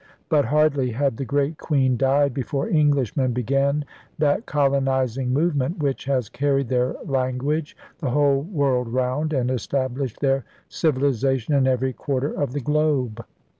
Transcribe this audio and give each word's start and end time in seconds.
But 0.29 0.45
hardly 0.45 0.89
had 0.89 1.17
the 1.17 1.25
Great 1.25 1.59
Queen 1.59 1.95
died 1.95 2.33
before 2.33 2.67
Englishmen 2.67 3.33
began 3.33 3.85
that 4.17 4.47
colonizing 4.47 5.31
movement 5.31 5.77
which 5.77 6.05
has 6.05 6.27
carried 6.27 6.69
their 6.69 6.95
language 7.05 7.77
the 7.99 8.09
whole 8.09 8.41
world 8.41 8.87
round 8.87 9.31
and 9.31 9.51
estab 9.51 9.93
lished 9.97 10.17
their 10.17 10.43
civilization 10.67 11.53
in 11.53 11.67
every 11.67 11.93
quarter 11.93 12.31
of 12.33 12.53
the 12.53 12.61
globe. 12.61 13.23